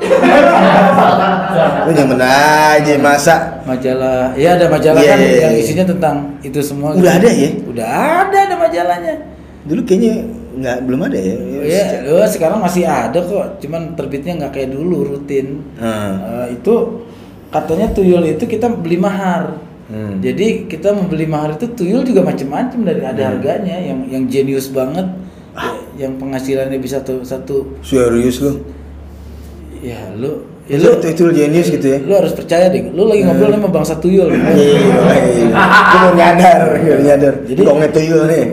[1.87, 3.35] Lu jangan aja masa.
[3.67, 5.43] majalah ya ada majalah Iya, kan iya, iya.
[5.43, 7.51] yang isinya tentang itu semua Udah ada ya?
[7.67, 7.89] udah
[8.23, 9.15] ada ada majalahnya
[9.67, 10.23] Dulu kayaknya
[10.55, 11.35] nggak belum ada ya.
[11.67, 16.47] ya oh, sekarang masih ada kok cuman terbitnya nggak kayak dulu rutin Ah.
[16.47, 17.03] Eh, itu
[17.51, 20.19] katanya tuyul itu kita beli mahar Hmm.
[20.19, 23.31] jadi kita membeli mahar itu tuyul juga macam-macam dari ada Hmm.
[23.39, 25.07] harganya yang yang jenius banget
[25.97, 28.61] yang penghasilannya bisa satu satu Serius lu?
[29.81, 31.99] ya lu ya lu itu, itu jenius gitu ya?
[32.03, 35.47] Lu harus percaya deh lu lagi ngobrol sama bangsa tuyul iya iya iya.
[35.55, 37.35] Gue mau nyadar gue nyadar.
[37.47, 38.45] Jadi- kok tuyul nih.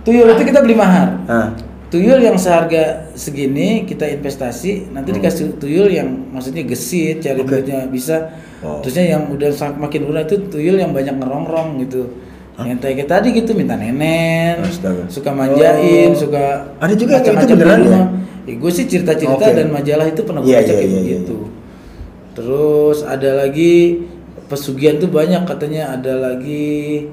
[0.00, 1.08] Tuyul itu kita beli mahar.
[1.28, 1.48] Ah.
[1.90, 8.30] Tuyul yang seharga segini kita investasi nanti dikasih tuyul yang maksudnya gesit cari duitnya bisa.
[8.60, 8.84] Oh.
[8.84, 12.12] terusnya yang udah makin murah itu tuyul yang banyak ngerongrong gitu
[12.62, 15.04] yang kayak tadi gitu minta nenen Astaga.
[15.06, 16.18] suka manjain Oh.
[16.18, 16.44] suka
[16.76, 18.02] Ada juga yang macam-macam itu beneran di ya?
[18.42, 19.54] ya gue sih cerita-cerita Oke.
[19.54, 21.36] dan majalah itu pernah gue Iya, baca kayak iya, iya, begitu
[22.30, 23.74] terus ada lagi
[24.46, 27.06] pesugihan tuh banyak katanya ada lagi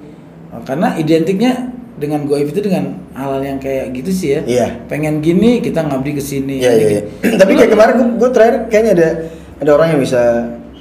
[0.63, 1.53] karena identiknya
[1.93, 4.67] dengan goib itu dengan hal-hal yang kayak gitu sih ya Iya.
[4.85, 6.87] pengen gini kita ngabdi ke sini Iya iya.
[6.89, 7.01] iya.
[7.35, 9.09] Tapi kayak kemarin gue, gue terakhir kayaknya ada
[9.57, 10.21] ada orang yang bisa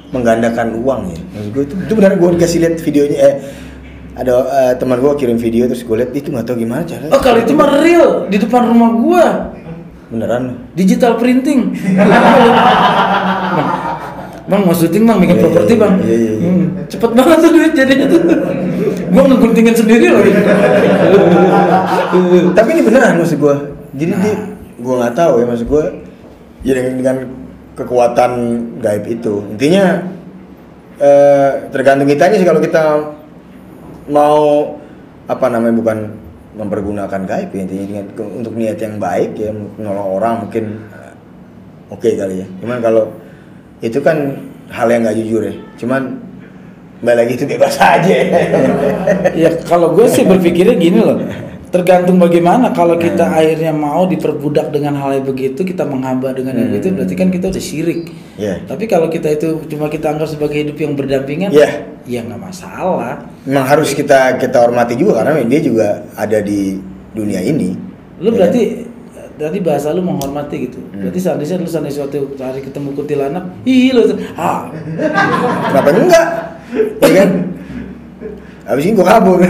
[0.07, 1.18] menggandakan uang ya.
[1.18, 3.18] Maksud gue itu, itu benar gue dikasih lihat videonya.
[3.18, 3.35] Eh
[4.16, 7.12] ada eh, teman gue kirim video terus gue lihat itu nggak tahu gimana caranya.
[7.12, 9.26] oh kalau itu mah real di depan rumah gua
[10.09, 10.57] beneran.
[10.72, 11.76] digital printing
[14.46, 16.48] bang mau syuting bang bikin Iya, properti iya, bang iya, iya, iya.
[16.48, 18.22] Hmm, cepet banget tuh duit jadinya tuh
[19.11, 20.22] gua ngeguntingin sendiri loh
[22.55, 23.57] Tapi ini beneran maksud gue.
[23.96, 24.35] Jadi dia
[24.76, 25.85] gue nggak tahu ya maksud gue.
[26.66, 27.16] Ya dengan, dengan
[27.76, 28.31] kekuatan
[28.81, 30.00] gaib itu intinya
[30.96, 32.85] eh, tergantung kitanya sih kalau kita
[34.06, 34.74] mau
[35.26, 35.98] apa namanya bukan
[36.56, 41.14] mempergunakan gaib ya intinya untuk niat yang baik ya menolong orang mungkin eh,
[41.92, 42.46] oke kali ya.
[42.62, 43.12] Cuman kalau
[43.84, 44.40] itu kan
[44.72, 45.54] hal yang nggak jujur ya.
[45.76, 46.22] Cuman
[47.04, 48.16] balik lagi itu bebas aja.
[49.36, 51.18] Ya kalau gue sih berpikirnya gini loh
[51.66, 53.38] tergantung bagaimana kalau kita Hmm.
[53.38, 56.74] akhirnya mau diperbudak dengan hal yang begitu kita menghamba dengan yang Hmm.
[56.79, 58.00] begitu berarti kan kita udah syirik
[58.38, 58.62] Iya.
[58.64, 61.90] tapi kalau kita itu cuma kita anggap sebagai hidup yang berdampingan Iya.
[62.07, 66.79] ya nggak masalah memang harus kita kita hormati juga karena dia juga ada di
[67.11, 67.74] dunia ini
[68.22, 68.62] lu Ya berarti
[69.37, 71.02] berarti bahasa lu menghormati gitu Hmm.
[71.05, 74.07] berarti seandainya lu seandainya suatu hari ketemu kuntilanak ih lu
[74.38, 75.12] ah kan?
[75.74, 76.26] kenapa enggak
[77.02, 77.31] ya kan
[78.66, 79.38] habis ini gua kabur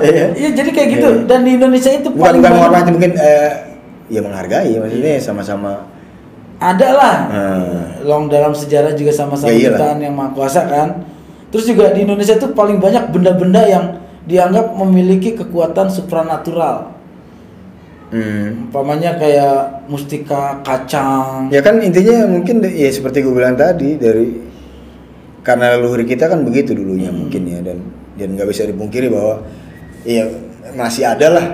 [0.00, 0.32] Iya.
[0.32, 1.24] iya jadi kayak gitu Iya.
[1.28, 3.50] dan di Indonesia itu bukan paling bukan banyak- menghormati mungkin eh,
[4.08, 5.72] ya menghargai maksudnya sama-sama
[6.58, 7.78] ada lah Hmm.
[8.02, 11.04] long dalam sejarah juga sama-sama Ya ciptaan yang maha kuasa kan
[11.48, 13.84] terus juga di Indonesia tuh paling banyak benda-benda yang
[14.22, 16.96] dianggap memiliki kekuatan supranatural
[18.08, 18.68] hmm.
[18.68, 24.48] umpamanya kayak mustika kacang ya kan intinya mungkin ya seperti gue bilang tadi dari
[25.40, 27.24] karena leluhur kita kan begitu dulunya Hmm.
[27.24, 27.78] mungkin ya dan
[28.14, 29.40] dan nggak bisa dipungkiri bahwa
[30.02, 30.28] ya
[30.72, 31.46] masih ada lah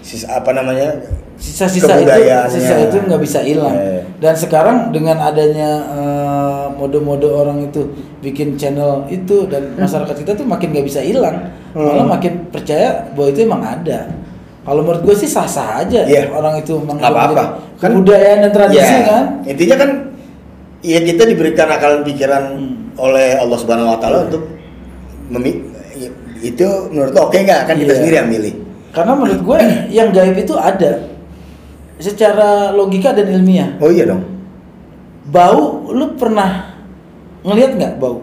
[0.00, 0.98] sisa apa namanya
[1.36, 2.10] sisa-sisa itu
[2.50, 4.02] sisa itu nggak bisa hilang Eh.
[4.18, 7.86] dan sekarang dengan adanya eh, mode-mode orang itu
[8.18, 12.10] bikin channel itu dan masyarakat kita tuh makin nggak bisa hilang malah Hmm.
[12.10, 14.10] makin percaya bahwa itu emang ada
[14.62, 16.28] kalau menurut gue sih sah-sah aja Iya.
[16.28, 17.62] orang itu apa-apa.
[17.78, 19.90] Kan- kebudayaan dan tradisi Ya, kan intinya kan
[20.80, 22.77] ya kita diberikan akalan pikiran Hmm.
[22.98, 24.42] Oleh Allah Subhanahu Wa Taala untuk
[25.30, 25.62] memi
[26.38, 27.60] itu menurut lo oke nggak?
[27.66, 27.98] Kan kita Iya.
[27.98, 28.54] sendiri yang milih.
[28.94, 29.58] Karena menurut gue
[29.98, 30.92] yang gaib itu ada.
[31.98, 33.74] Secara logika dan ilmiah.
[33.82, 34.22] Oh iya dong.
[35.28, 36.78] Bau lu pernah
[37.42, 38.22] ngelihat nggak bau?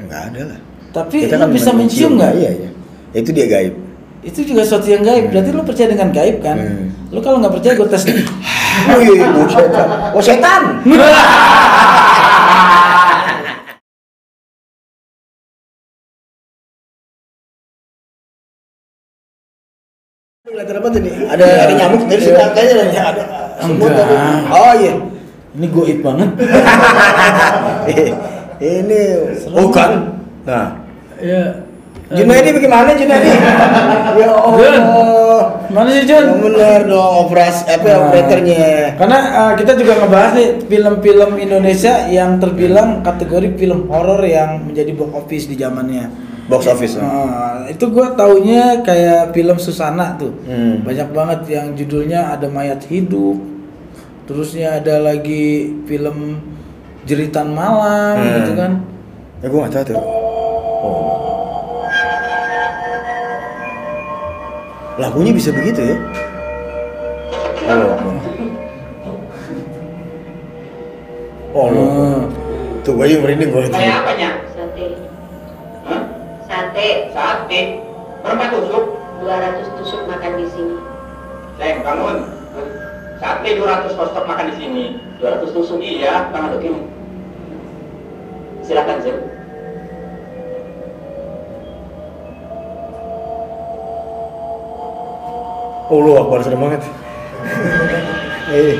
[0.00, 0.58] Nggak ada lah.
[0.94, 2.32] Tapi Kita lu bisa mencium nggak?
[2.32, 2.70] Iya iya.
[3.12, 3.76] Itu dia gaib.
[4.24, 5.28] Itu juga sesuatu yang gaib.
[5.28, 6.56] Berarti lu percaya dengan gaib kan?
[6.56, 6.88] Hmm.
[7.14, 8.26] lu kalau nggak percaya gue tes nih
[8.90, 10.82] oh iya iya setan oh setan
[20.44, 21.14] Kelihatan apa tuh nih?
[21.24, 21.56] Ada Iya.
[21.64, 22.52] ada nyamuk dari sini Iya.
[22.52, 23.22] kayaknya ada ada
[23.64, 24.16] semut ada.
[24.52, 24.92] Oh iya.
[25.56, 26.30] ini goib banget
[28.60, 29.00] ini
[29.48, 29.90] bukan.
[30.44, 30.84] Nah,
[31.16, 31.64] ya
[32.12, 33.32] Junaidi bagaimana Junaidi?
[34.20, 35.64] ya Allah.
[35.72, 39.00] mana sih Jun benar dong operasi apa Nah, operatornya.
[39.00, 44.92] karena uh, kita juga ngebahas nih film-film Indonesia yang terbilang kategori film horor yang menjadi
[44.92, 46.94] box office di zamannya Box office.
[46.96, 50.84] Uh, itu gue taunya kayak film Susana tuh Hmm.
[50.84, 53.40] banyak banget yang judulnya ada mayat hidup
[54.24, 56.40] terusnya ada lagi film
[57.02, 58.34] jeritan malam Hmm.
[58.38, 58.72] gitu kan
[59.40, 60.00] Ya gua nggak tahu tuh.
[60.00, 61.84] Oh.
[64.96, 65.96] Lagunya bisa begitu ya?
[67.66, 67.92] Oh,
[71.54, 72.20] oh, Hmm.
[72.80, 73.62] tuh gue yang merinding gue.
[73.68, 74.30] Kayak apanya?
[76.54, 77.10] Sate.
[77.10, 77.60] Sate.
[78.22, 78.84] Berapa tusuk?
[79.26, 80.78] 200 tusuk makan di sini.
[81.58, 82.30] Sayang, bangun.
[83.18, 84.84] Sate 200 kostok makan di sini.
[85.18, 86.86] 200 tusuk iya, tangan begini.
[88.62, 89.18] Silakan, Zul.
[95.90, 96.82] Oh lu akbar serem banget.
[98.54, 98.76] Eh,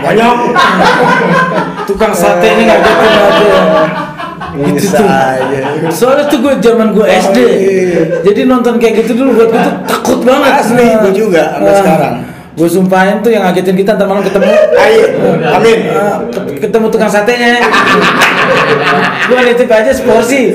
[0.00, 0.36] Banyak.
[1.86, 3.58] Tukang sate ini ngagetin aja.
[4.50, 5.06] Itu Bisa tuh.
[5.06, 5.58] aja.
[5.94, 7.38] Soalnya tuh gue zaman gue SD.
[7.38, 8.02] iya.
[8.26, 10.50] Jadi nonton kayak gitu dulu buat gue tuh takut banget.
[10.58, 12.14] Asli, gue juga, sampai sekarang.
[12.50, 14.50] Gue sumpahin tuh yang ngagetin kita ntar malam ketemu.
[14.74, 15.02] Ayo,
[15.48, 15.78] amin.
[15.86, 17.62] Eh, ket- ketemu tukang satenya.
[19.26, 20.40] gue nitip aja seporsi.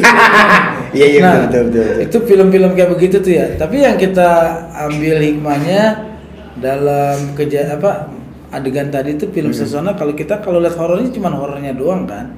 [0.96, 2.04] Iya, iya, Nah, betul, betul, betul.
[2.08, 3.52] Itu film-film kayak begitu tuh ya.
[3.60, 4.32] Tapi yang kita
[4.80, 6.08] ambil hikmahnya
[6.56, 8.08] dalam keja apa
[8.48, 9.60] adegan tadi itu film Hmm.
[9.60, 12.32] sesona kalau kita kalau lihat horornya cuma horornya doang kan.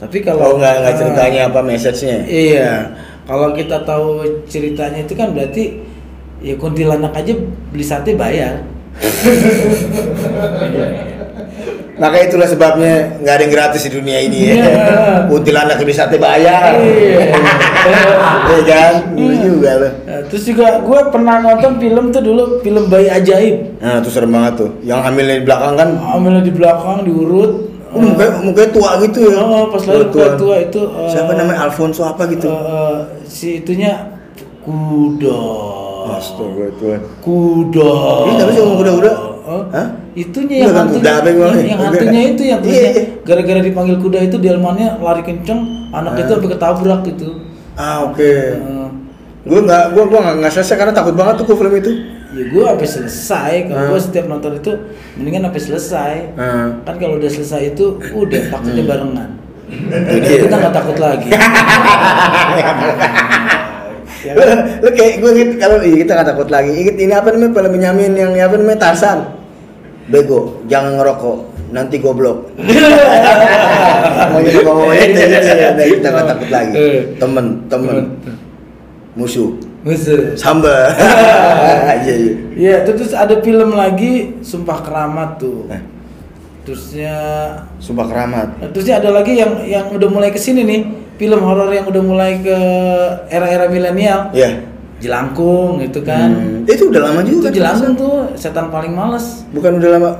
[0.00, 2.16] Tapi Oh kalau nggak nggak Ah, ceritanya apa message-nya?
[2.24, 2.70] Iya.
[3.22, 4.08] Kalau kita tahu
[4.48, 5.84] ceritanya itu kan berarti
[6.40, 7.36] ya kuntilanak aja
[7.68, 8.71] beli sate bayar.
[11.92, 14.54] Maka itulah sebabnya nggak ada yang gratis di dunia ini ya.
[14.58, 14.74] Iya.
[15.30, 16.74] Kuntilanak di sate bayar.
[16.80, 17.20] Iya.
[18.52, 18.94] Iya kan?
[19.18, 19.92] Dulu juga loh.
[20.06, 23.82] Nah, terus juga gue pernah nonton film tuh dulu film bayi ajaib.
[23.82, 24.70] Nah, itu serem banget tuh.
[24.86, 27.52] Yang hamilnya di belakang kan Ambilnya di belakang diurut.
[27.90, 29.34] oh, mukanya, mukanya tua gitu ya.
[29.42, 32.46] Oh, pas lahir mukanya tua itu, eh, Siapa namanya Alfonso apa gitu?
[32.46, 33.92] Eh, eh, si itunya
[34.62, 35.42] kuda.
[36.08, 37.00] Astaga Tuhan.
[37.20, 37.92] Kuda.
[38.24, 39.12] Ini sih ngomong kuda-kuda?
[39.42, 39.86] Hah?
[40.12, 42.92] Itunya Iya yang kan, hantunya, kuda yang yang, hantunya itu yang Iya, iya.
[43.24, 45.60] gara-gara dipanggil kuda itu delmannya lari kenceng,
[45.90, 46.32] anak itu Ah.
[46.36, 47.28] sampai ketabrak gitu.
[47.74, 48.30] Ah, oke.
[49.42, 51.92] Gue nggak, gue gue nggak selesai karena takut banget tuh film itu.
[52.32, 53.88] ya gue sampai selesai kalau Ah.
[53.92, 54.72] gue setiap nonton itu
[55.16, 56.68] mendingan sampai selesai Ah.
[56.80, 59.28] kan kalau udah selesai itu udah takutnya barengan
[59.68, 60.40] Itu Jadi dia.
[60.44, 61.28] kita nggak takut lagi
[64.22, 64.42] Ya lu,
[64.86, 66.70] lu kayak gue gitu kalau iya, kita nggak takut lagi.
[66.70, 69.18] Ingat ini apa namanya film Benyamin yang apa namanya Tarsan.
[70.10, 71.38] Bego, jangan ngerokok,
[71.70, 72.50] nanti goblok.
[74.34, 76.74] Mau jadi ngomongnya itu ya, udah kita nggak takut lagi.
[76.74, 77.00] Eh.
[77.22, 77.96] Temen, temen,
[79.14, 79.54] musuh,
[79.86, 80.34] Musuh.
[80.34, 80.74] sambal.
[82.02, 82.32] Iya iya.
[82.58, 85.70] Iya, itu terus ada film lagi Sumpah Keramat tuh.
[86.62, 87.14] Terusnya
[87.82, 88.48] Sumpah keramat.
[88.70, 90.80] terusnya ada lagi yang yang udah mulai ke sini nih,
[91.16, 92.54] film horor yang udah mulai ke
[93.28, 94.30] era-era milenial.
[94.30, 94.62] Iya.
[95.02, 96.30] Jelangkung gitu kan.
[96.30, 97.50] Hmm, Itu udah lama Itu juga.
[97.50, 99.42] Jelangkung tuh setan paling males.
[99.50, 100.10] Bukan udah lama.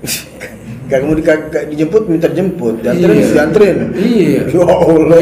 [0.90, 3.26] Gak mau dijemput minta jemput, dianterin Iya.
[3.30, 3.76] dianterin.
[3.94, 4.40] Iya.
[4.56, 5.18] Ya Allah.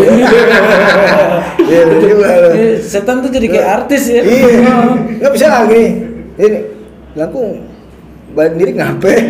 [1.58, 2.52] Iya bener juga loh.
[2.54, 4.22] Iya, setan tuh jadi kayak artis ya.
[4.22, 4.74] Iya.
[5.20, 5.82] Nggak bisa lagi.
[6.38, 6.58] Ini
[7.12, 7.58] laku
[8.34, 9.14] balik diri ngape?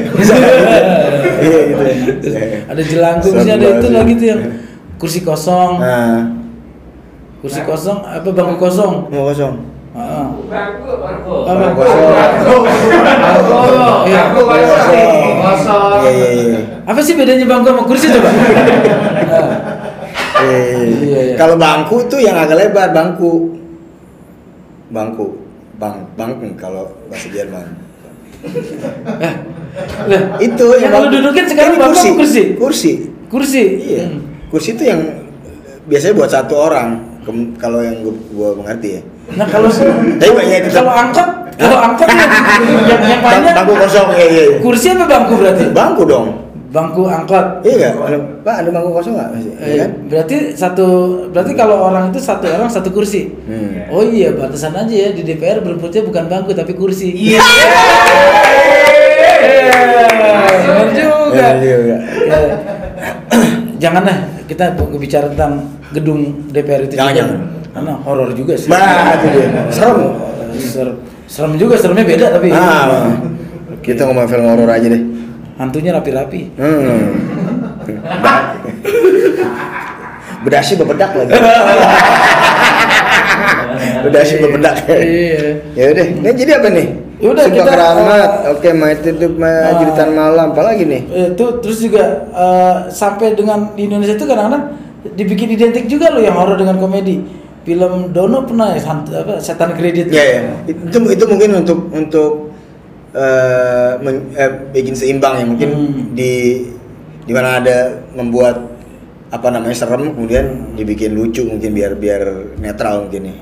[1.39, 1.85] Iya gitu.
[2.19, 2.35] Terus
[2.67, 4.41] ada jelangkung, terus ada itu lagi tuh yang
[4.99, 5.79] kursi kosong.
[5.79, 6.35] Nah,
[7.39, 9.07] Kursi kosong apa bangku kosong?
[9.07, 9.55] mau kosong.
[9.95, 10.27] Heeh.
[10.51, 11.35] Bangku, bangku.
[11.47, 11.55] Apa?
[11.63, 12.11] Bangku kosong.
[14.03, 14.23] Iya.
[16.03, 16.61] Iya iya iya.
[16.83, 18.31] Apa sih bedanya bangku sama kursi coba?
[20.39, 21.21] Iya, iya, Iya, iya.
[21.31, 21.35] iya.
[21.35, 23.59] Kalau bangku tuh yang agak lebar bangku.
[24.91, 25.35] Bangku.
[25.79, 27.67] Bang, bangku kalau bahasa Jerman.
[30.09, 32.43] Lah, Itu Yang lu dudukin sekarang Ini apa kursi?
[32.57, 32.93] Kursi.
[33.29, 33.63] kursi.
[33.83, 34.05] Iya.
[34.09, 34.21] Hmm.
[34.49, 35.01] Kursi itu yang
[35.85, 36.89] biasanya buat satu orang.
[37.61, 39.03] Kalau yang gua, gua mengerti ya.
[39.37, 39.69] Nah kalau
[40.21, 40.73] Tapi banyak itu.
[40.73, 41.29] kalau angkot,
[41.61, 42.31] kalau angkot yang,
[42.89, 44.45] yang, yang banyak bangku kosong ya iya.
[44.49, 44.57] iya.
[44.65, 45.65] kursi apa bangku berarti?
[45.77, 46.48] Bangku dong.
[46.69, 47.65] Bangku angkot.
[47.65, 47.97] Iya?
[47.97, 49.53] Ada- Pak ada bangku kosong nggak masih?
[49.57, 49.91] Iya Eh, kan?
[50.05, 50.87] berarti satu
[51.33, 53.33] berarti kalau orang itu satu orang satu kursi.
[53.49, 53.89] Hmm.
[53.89, 57.09] Oh iya, batasan aja ya di DPR berebutnya bukan bangku tapi kursi.
[57.09, 57.41] Iya.
[60.69, 61.33] Benar juga.
[61.33, 61.97] Benar juga.
[62.29, 62.39] Ya.
[63.79, 64.65] Jangan lah kita
[64.99, 65.53] bicara tentang
[65.95, 67.21] gedung DPR itu Jangan, juga.
[67.25, 67.39] jangan.
[67.69, 68.69] Karena horor juga sih.
[68.69, 69.49] Bah, itu dia.
[69.71, 69.99] Serem.
[70.03, 70.97] Eh, Serem.
[71.25, 72.49] Serem juga, seremnya beda tapi.
[72.51, 73.15] Ah,
[73.81, 75.03] kita ngomong film horor aja deh.
[75.59, 76.55] Hantunya rapi-rapi.
[76.55, 77.19] Hmm.
[80.47, 81.35] Bedasi bebedak lagi.
[84.07, 84.87] Bedasi bebedak.
[84.87, 85.59] Iya.
[85.75, 86.89] ya udah, ini jadi apa nih?
[87.19, 88.31] Yaudah, Sumpah kita, keramat.
[88.31, 90.55] uh, Oke, Mayat Hidup uh, Jeritan Malam.
[90.55, 91.03] Apa lagi nih?
[91.35, 94.79] itu terus juga eh, sampai dengan di Indonesia itu kadang-kadang
[95.19, 97.19] dibikin identik juga loh yang horor dengan komedi.
[97.67, 100.15] Film Dono pernah ya, apa, setan kredit.
[100.15, 100.41] Ya, ya.
[100.71, 102.48] Itu itu mungkin untuk untuk
[103.11, 106.03] eh, men- eh, bikin seimbang ya mungkin Hmm.
[106.13, 106.65] di
[107.25, 107.79] di mana ada
[108.13, 108.57] membuat
[109.29, 112.23] apa namanya serem kemudian dibikin lucu mungkin biar biar
[112.57, 113.37] netral mungkin ya.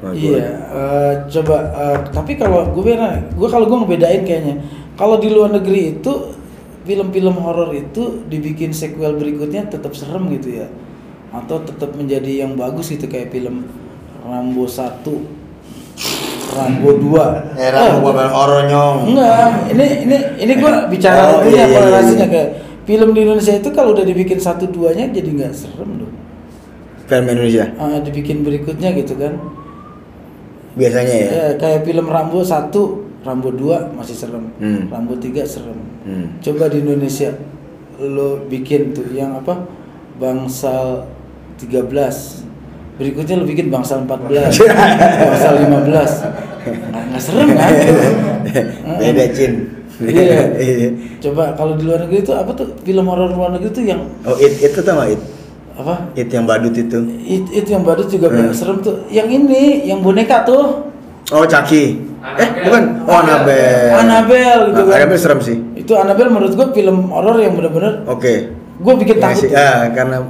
[0.00, 0.32] menurut gua.
[0.32, 1.56] Iya, eh, coba.
[1.76, 4.56] eh, tapi kalau gue beda, gue kalau gue ngebedain kayaknya,
[4.96, 6.12] kalau di luar negeri itu
[6.84, 10.72] film-film horor itu dibikin sequel berikutnya tetap serem gitu ya,
[11.36, 13.68] atau tetap menjadi yang bagus gitu kayak film
[14.24, 15.04] Rambo 1
[16.50, 18.96] Rambo 2 Era Eh, bukan horor nyong.
[19.06, 22.32] Enggak, ini ini ini gua bicara Oh, iya, iya, toleransinya iya.
[22.32, 22.48] kayak
[22.82, 26.10] film di Indonesia itu kalau udah dibikin satu duanya jadi nggak serem loh.
[27.06, 29.34] Film Indonesia Ah, dibikin berikutnya gitu kan.
[30.70, 31.28] biasanya ya.
[31.28, 32.70] Ya, kayak film Rambo 1,
[33.20, 34.54] Rambo 2 masih serem.
[34.56, 34.86] Hmm.
[34.86, 35.78] Rambo 3 serem.
[36.02, 36.38] Hmm.
[36.38, 37.34] Coba di Indonesia
[37.98, 39.66] lo bikin tuh yang apa?
[40.16, 41.06] Bangsal
[41.58, 42.46] 13.
[43.00, 44.60] Berikutnya lo bikin bangsal 14.
[45.24, 45.88] bangsal 15.
[46.60, 47.72] Nggak, nggak serem kan?
[49.00, 49.52] Beda Cin.
[50.00, 50.40] Iya.
[51.18, 54.36] Coba kalau di luar negeri itu apa tuh film horor luar negeri tuh yang Oh,
[54.36, 55.20] it, itu tau it?
[55.72, 56.12] apa?
[56.12, 56.98] It yang badut itu.
[57.20, 58.52] It, itu yang badut juga Hmm.
[58.52, 59.08] serem tuh.
[59.08, 60.92] Yang ini, yang boneka tuh.
[61.30, 62.00] Oh, Caki.
[62.36, 63.00] Eh, bukan.
[63.04, 63.92] Oh, Annabelle.
[63.92, 64.96] Annabelle gitu Ah, kan.
[65.00, 65.56] Annabelle serem sih.
[65.74, 68.52] Itu Annabelle menurut gua film horor yang bener-bener Oke.
[68.76, 69.40] gue bikin Ya takut.
[69.40, 70.24] sih, ya, karena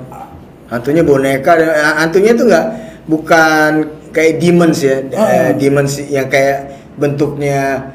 [0.71, 2.67] hantunya boneka dan eh, hantunya tuh nggak
[3.11, 3.71] bukan
[4.15, 4.97] kayak demons ya.
[5.11, 7.91] Eh, demons yang kayak bentuknya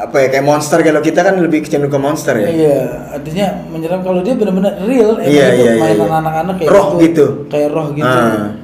[0.00, 2.48] apa ya kayak monster kalau kita kan lebih cenderung ke monster ya.
[2.48, 2.78] Iya,
[3.20, 6.16] artinya menyerang kalau dia benar-benar real, emang Iya, itu iya, mainan iya.
[6.24, 7.26] anak-anak kayak Roh gitu.
[7.52, 8.08] kayak roh gitu.
[8.08, 8.56] Ah.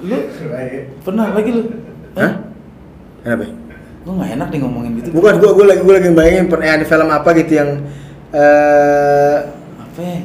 [0.00, 0.16] Lu
[1.04, 1.62] pernah lagi lu?
[2.16, 2.32] Hah?
[3.20, 3.44] Kenapa?
[4.00, 5.08] Gue nggak enak nih ngomongin gitu.
[5.12, 7.70] Bukan, gua gua lagi gua lagi bayangin pernah ada film apa gitu yang
[8.32, 9.36] eh
[9.76, 10.00] Apa?
[10.00, 10.18] ya?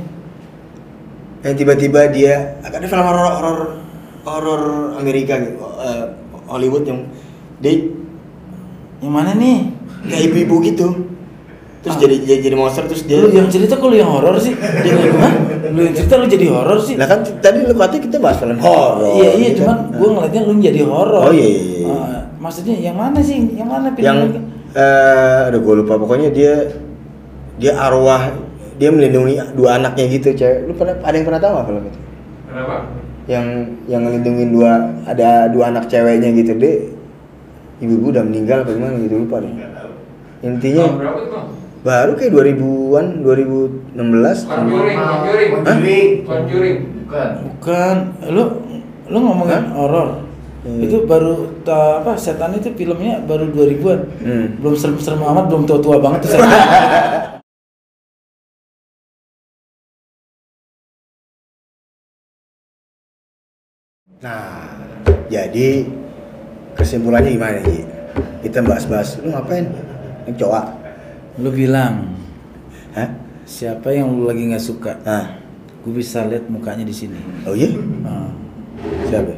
[1.46, 3.60] Yang tiba-tiba dia ada film horor horor
[4.26, 4.62] horor
[4.98, 6.04] Amerika gitu, eh,
[6.46, 7.06] Hollywood yang
[7.60, 7.94] dia
[8.98, 9.70] Yang mana nih?
[10.06, 10.88] kayak ibu-ibu gitu.
[11.82, 12.02] Terus Ah.
[12.02, 14.58] jadi, jadi jadi monster terus dia Lu yang cerita kok lu yang horor sih?
[14.58, 15.34] Dia Hah?
[15.70, 16.98] Lu yang cerita lu jadi horor sih?
[16.98, 19.14] Lah kan tadi lu katanya kita bahas film horor.
[19.14, 19.94] iya iya, gitu cuman kan.
[19.94, 21.22] gue ngeliatnya lu jadi horor.
[21.22, 21.86] Oh, iya, iya, iya.
[21.86, 23.38] Ah, maksudnya yang mana sih?
[23.54, 24.02] Yang mana film?
[24.02, 24.18] yang
[24.74, 26.54] eh aduh gue lupa pokoknya dia
[27.56, 28.34] dia arwah
[28.76, 30.68] dia melindungi dua anaknya gitu cewek.
[30.68, 32.00] Lu pernah ada yang pernah tahu nggak film itu?
[32.50, 32.76] Kenapa?
[33.26, 33.46] Yang
[33.90, 34.72] yang ngelindungin dua
[35.10, 36.78] ada dua anak ceweknya gitu deh.
[37.84, 39.52] Ibu-ibu udah meninggal apa gimana gitu lupa deh.
[40.46, 41.32] Intinya Tahun berapa itu?
[41.32, 41.48] Bang?
[41.86, 45.50] baru kayak 2000-an 2016 Conjuring, Conjuring.
[45.54, 46.10] Conjuring.
[46.26, 46.78] Conjuring.
[47.06, 47.30] Bukan.
[47.46, 47.96] Bukan,
[48.34, 48.44] lu
[49.06, 50.26] lu ngomongin horor.
[50.66, 50.82] Hmm.
[50.82, 54.00] Itu baru ta, apa setan itu filmnya baru 2000-an.
[54.18, 54.46] Hmm.
[54.66, 56.50] Belum serem-serem amat, belum tua-tua banget tuh setan.
[64.24, 64.72] Nah,
[65.28, 65.84] jadi
[66.80, 67.84] kesimpulannya gimana Ji?
[68.48, 69.68] Kita bahas-bahas, lu ngapain?
[70.26, 70.66] Ini cowok.
[71.36, 72.16] lu bilang,
[72.96, 73.12] Hah?
[73.44, 74.96] siapa yang lu lagi nggak suka?
[75.04, 75.36] Hah?
[75.84, 77.20] Gue bisa lihat mukanya di sini.
[77.44, 77.76] Oh iya?
[77.76, 78.32] Nah,
[79.12, 79.36] Siapa?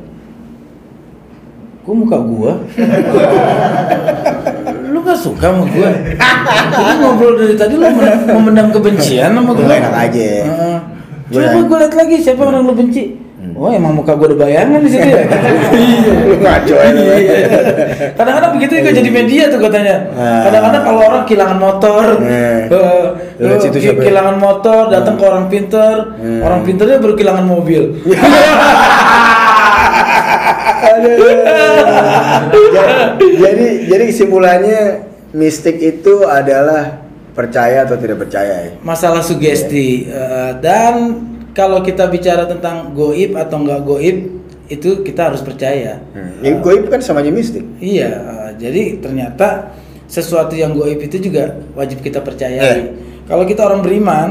[1.82, 2.52] Kok muka gua?
[4.92, 5.90] lu gak suka sama gua?
[6.70, 9.64] Jadi ngobrol dari tadi lu men- memendam kebencian sama gua?
[9.66, 10.30] Gua enak aja.
[11.32, 13.16] Gua Coba gua lihat lagi siapa orang lu benci.
[13.58, 15.18] Oh emang muka gua ada bayangan di situ ya?
[15.78, 16.14] Iya.
[16.24, 17.02] Lu ngaco ya, lu.
[17.10, 17.38] Iya.
[18.14, 19.96] Kadang-kadang begitu juga jadi media tuh katanya.
[20.14, 20.46] Ah.
[20.46, 22.70] Kadang-kadang kalau orang kehilangan motor, Eh.
[23.42, 25.20] eh, kehilangan motor, datang Ah.
[25.20, 25.94] ke orang pinter,
[26.40, 27.82] orang pinternya baru kehilangan mobil.
[32.74, 34.80] Ja- jadi jadi kesimpulannya
[35.34, 38.72] mistik itu adalah percaya atau tidak percaya ya.
[38.82, 40.94] masalah sugesti Eh, dan
[41.58, 44.18] kalau kita bicara tentang goib atau nggak goib
[44.68, 46.38] itu kita harus percaya Hmm.
[46.40, 47.66] Ya, goib kan sama aja mistik.
[47.82, 49.74] iya eh, jadi ternyata
[50.06, 52.94] sesuatu yang goib itu juga wajib kita percaya Eh.
[53.26, 54.30] kalau kita orang beriman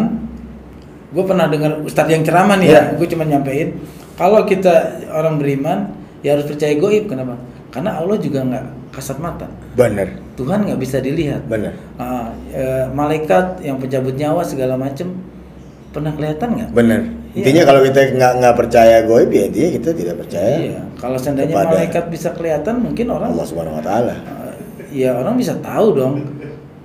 [1.08, 2.82] gue pernah dengar ustadz yang ceramah nih ya Iya.
[2.94, 3.68] gue cuma nyampein
[4.14, 4.74] kalau kita
[5.10, 5.78] orang beriman
[6.20, 7.36] ya harus percaya goib kenapa
[7.68, 9.44] karena Allah juga nggak kasat mata
[9.74, 15.12] Bener, Tuhan nggak bisa dilihat bener, Ah, eh, malaikat yang pencabut nyawa segala macam
[15.96, 16.70] pernah kelihatan nggak?
[16.76, 17.00] bener.
[17.32, 17.44] Iya.
[17.44, 20.56] Intinya kalau kita nggak nggak percaya goib ya intinya kita tidak percaya.
[20.56, 20.80] Iya.
[20.96, 24.14] Kalau seandainya malaikat bisa kelihatan, mungkin orang Allah Subhanahu Wa Taala.
[24.92, 26.14] Ya orang bisa tahu dong.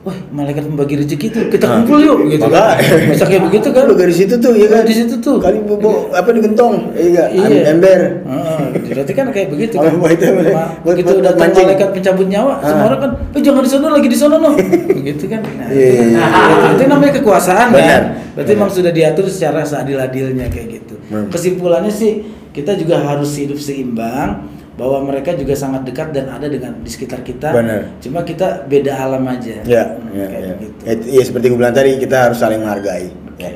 [0.02, 3.86] Wah malaikat pembagi rezeki tuh kita kumpul yuk gitu Maka- kan bisa kayak begitu kan
[3.86, 4.82] Lu dari situ tuh ya kan.
[4.82, 6.90] di situ tuh Kali bobo apa di gentong.
[6.92, 7.70] Iya, Iya.
[7.70, 8.26] ember.
[8.26, 9.94] Heeh, berarti kan kayak begitu Oh, kan.
[9.96, 11.66] buat itu, buat- Begitu buat datang mancing.
[11.70, 12.66] malaikat pencabut nyawa, Ah.
[12.66, 14.54] semua orang kan, "Eh jangan di sana lagi di sana noh."
[14.98, 15.42] Begitu kan.
[15.46, 16.24] Nah, Iya, iya, iya.
[16.50, 17.86] itu, itu namanya kekuasaan Benar.
[17.86, 18.04] kan.
[18.34, 20.96] Berarti memang sudah diatur secara seadil-adilnya kayak gitu.
[21.10, 21.30] Hmm.
[21.30, 22.12] Kesimpulannya sih
[22.50, 27.22] kita juga harus hidup seimbang bahwa mereka juga sangat dekat dan ada dengan di sekitar
[27.22, 27.52] kita.
[27.52, 27.92] Benar.
[28.00, 29.60] Cuma kita beda alam aja.
[29.62, 30.54] Ya, Hmm, ya, ya.
[30.58, 30.80] gitu.
[31.10, 33.12] Iya seperti gue bilang tadi kita harus saling menghargai.
[33.36, 33.52] Ya.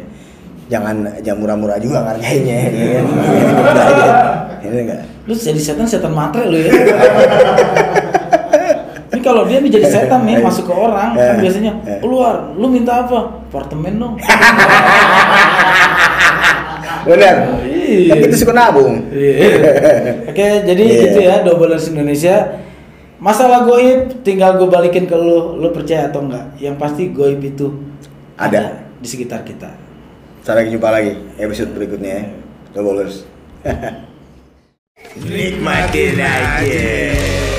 [0.67, 2.57] Jangan jangan murah-murah juga ngargainya.
[2.67, 3.01] ya?
[4.61, 5.01] Ini enggak.
[5.23, 6.69] Lu jadi setan setan matre lu ya.
[9.07, 11.97] Ini kalau dia nih jadi setan nih masuk ke orang kan Ya, biasanya ya.
[12.01, 13.45] keluar, lu minta apa?
[13.45, 14.15] Apartemen dong.
[17.05, 17.35] Benar.
[17.85, 18.11] Iya.
[18.11, 18.95] Kan kita suka nabung.
[19.13, 19.33] Iya.
[20.33, 21.01] Oke, jadi Iya.
[21.07, 22.65] gitu ya Doublers Indonesia.
[23.15, 26.51] Masalah goib tinggal gue balikin ke lu, lu percaya atau enggak?
[26.59, 27.71] Yang pasti goib itu
[28.35, 28.83] Ada.
[28.99, 29.71] di sekitar kita.
[30.43, 32.23] Sampai jumpa lagi episode berikutnya ya.
[32.75, 33.23] Doublers.
[35.25, 37.54] Nikmatin aja.